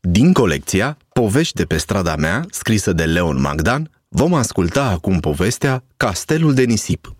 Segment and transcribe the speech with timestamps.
[0.00, 5.82] Din colecția Povești de pe strada mea, scrisă de Leon Magdan, vom asculta acum povestea
[5.96, 7.12] Castelul de nisip.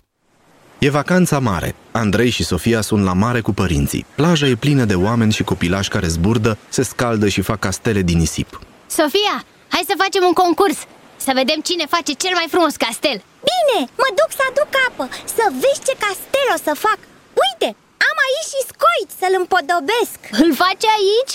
[0.79, 1.75] E vacanța mare.
[1.91, 4.07] Andrei și Sofia sunt la mare cu părinții.
[4.15, 8.19] Plaja e plină de oameni și copilași care zburdă, se scaldă și fac castele din
[8.19, 8.61] nisip.
[8.87, 9.37] Sofia,
[9.75, 10.79] hai să facem un concurs
[11.27, 13.19] Să vedem cine face cel mai frumos castel
[13.51, 15.05] Bine, mă duc să aduc apă
[15.37, 16.99] Să vezi ce castel o să fac
[17.45, 17.69] Uite,
[18.09, 21.35] am aici și scoici să-l împodobesc Îl faci aici?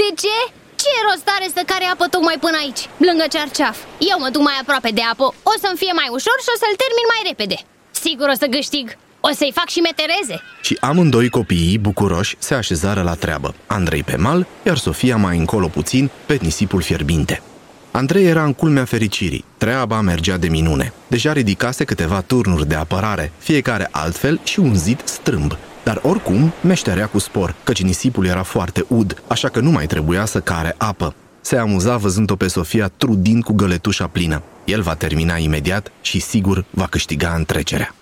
[0.00, 0.38] De ce?
[0.82, 3.78] Ce rost are să care apă tocmai până aici, lângă cearceaf?
[4.10, 6.74] Eu mă duc mai aproape de apă, o să-mi fie mai ușor și o să-l
[6.82, 7.58] termin mai repede
[8.04, 8.86] Sigur o să câștig,
[9.28, 10.36] o să-i fac și metereze
[10.66, 13.48] Și amândoi copiii, bucuroși, se așezară la treabă.
[13.76, 17.42] Andrei pe mal, iar Sofia mai încolo puțin, pe nisipul fierbinte.
[17.90, 19.44] Andrei era în culmea fericirii.
[19.58, 20.92] Treaba mergea de minune.
[21.06, 25.52] Deja ridicase câteva turnuri de apărare, fiecare altfel și un zid strâmb.
[25.82, 30.24] Dar oricum meșterea cu spor, căci nisipul era foarte ud, așa că nu mai trebuia
[30.24, 31.14] să care apă.
[31.40, 34.42] Se amuza văzând-o pe Sofia trudind cu găletușa plină.
[34.64, 37.94] El va termina imediat și sigur va câștiga întrecerea.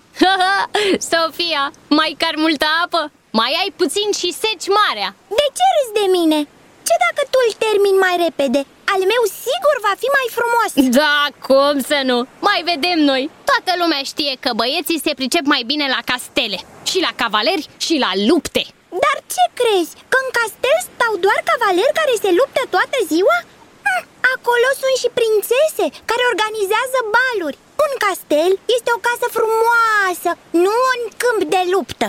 [1.11, 1.63] Sofia,
[1.99, 3.01] mai car multă apă?
[3.39, 5.09] Mai ai puțin și seci marea
[5.39, 6.39] De ce râzi de mine?
[6.87, 8.61] Ce dacă tu îl termin mai repede?
[8.93, 10.20] Al meu sigur va fi mai
[10.69, 10.89] frumos.
[10.95, 12.17] Da, cum să nu?
[12.39, 13.23] Mai vedem noi.
[13.49, 16.59] Toată lumea știe că băieții se pricep mai bine la castele.
[16.89, 18.63] Și la cavaleri și la lupte.
[19.03, 19.93] Dar ce crezi?
[20.11, 23.37] Că în castel stau doar cavaleri care se luptă toată ziua?
[23.85, 24.03] Hm,
[24.35, 27.59] acolo sunt și prințese care organizează baluri.
[27.85, 30.29] Un castel este o casă frumoasă,
[30.65, 32.07] nu un câmp de luptă.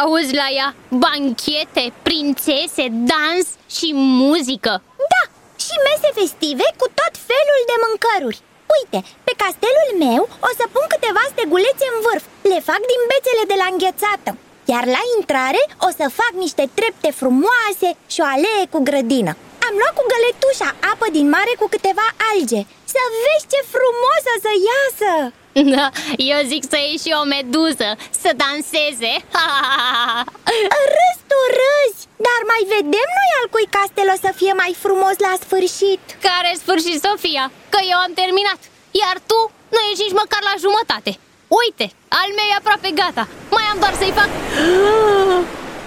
[0.00, 0.70] Auzi la ea,
[1.04, 3.46] banchete, prințese, dans
[3.76, 4.72] și muzică.
[4.72, 4.87] Da,
[5.68, 8.42] și mese festive cu tot felul de mâncăruri.
[8.76, 12.24] Uite, pe castelul meu o să pun câteva stegulețe în vârf.
[12.52, 14.30] Le fac din bețele de la înghețată.
[14.72, 19.32] Iar la intrare o să fac niște trepte frumoase și o alee cu grădină.
[19.66, 22.60] Am luat cu găletușa apă din mare cu câteva alge.
[22.94, 25.12] Să vezi ce frumos o să iasă!
[25.74, 27.88] Da, eu zic să ieși și o meduză,
[28.22, 29.12] să danseze.
[30.94, 31.97] Râzi tu râzi, dar
[32.58, 36.98] mai vedem noi al cui castel o să fie mai frumos la sfârșit Care sfârșit,
[37.06, 37.44] Sofia?
[37.72, 38.60] Că eu am terminat,
[39.02, 39.40] iar tu
[39.74, 41.12] nu ești nici măcar la jumătate
[41.60, 41.86] Uite,
[42.20, 43.24] al meu e aproape gata,
[43.56, 44.30] mai am doar să-i fac...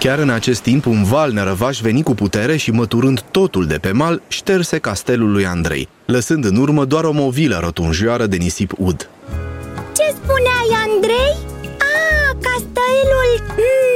[0.02, 3.92] Chiar în acest timp, un val nărăvaș veni cu putere și, măturând totul de pe
[4.02, 8.98] mal, șterse castelul lui Andrei, lăsând în urmă doar o movilă rotunjoară de nisip ud.
[9.96, 11.34] Ce spuneai, Andrei?
[11.92, 13.30] Ah, castelul...
[13.56, 13.91] Mm,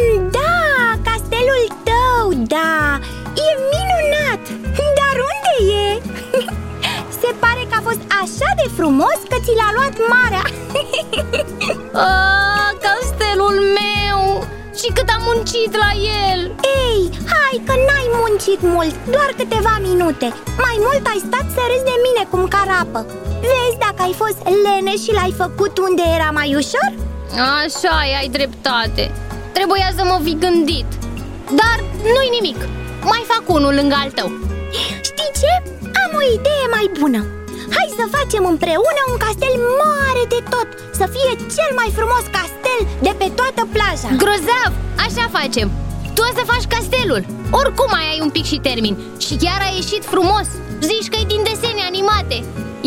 [8.86, 10.44] frumos că ți l-a luat marea
[12.06, 14.20] Ah, castelul meu!
[14.80, 15.90] Și cât am muncit la
[16.24, 16.40] el!
[16.84, 17.00] Ei,
[17.34, 20.28] hai că n-ai muncit mult, doar câteva minute
[20.66, 23.00] Mai mult ai stat să râzi de mine cum carapă
[23.48, 26.90] Vezi dacă ai fost lene și l-ai făcut unde era mai ușor?
[27.62, 29.04] Așa e, ai dreptate
[29.56, 30.90] Trebuia să mă fi gândit
[31.60, 31.78] Dar
[32.12, 32.60] nu-i nimic
[33.12, 34.28] Mai fac unul lângă al tău
[35.08, 35.52] Știi ce?
[36.02, 37.20] Am o idee mai bună
[37.76, 40.68] Hai să facem împreună un castel mare de tot
[41.00, 44.08] Să fie cel mai frumos castel de pe toată plaja.
[44.22, 44.70] Grozav!
[45.06, 45.68] Așa facem.
[46.14, 47.22] Tu o să faci castelul.
[47.60, 48.96] Oricum mai ai un pic și termin.
[49.24, 50.46] Și chiar a ieșit frumos.
[50.90, 52.36] Zici că e din desene animate.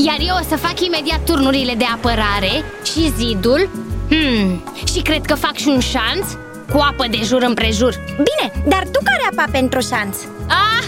[0.07, 2.53] Iar eu o să fac imediat turnurile de apărare
[2.91, 3.69] Și zidul.
[4.09, 4.63] Hmm,
[4.93, 6.25] Și cred că fac și un șanț
[6.73, 7.93] Cu apă de jur împrejur.
[8.27, 10.15] Bine, dar tu care apa pentru șanț?
[10.47, 10.83] ah,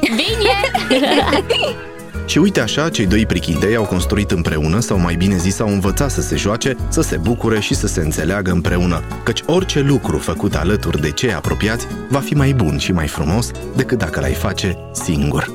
[0.18, 0.56] Bine!
[2.30, 6.10] Și uite așa, cei doi prichindei au construit împreună, sau mai bine zis, au învățat
[6.10, 10.54] să se joace, să se bucure și să se înțeleagă împreună, căci orice lucru făcut
[10.54, 14.76] alături de cei apropiați va fi mai bun și mai frumos decât dacă l-ai face
[14.92, 15.52] singur.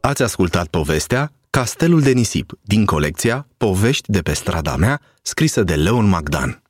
[0.00, 5.74] Ați ascultat povestea Castelul de nisip din colecția Povești de pe strada mea, scrisă de
[5.74, 6.62] Leon Magdan.